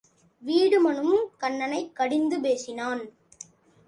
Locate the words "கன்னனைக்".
1.37-1.95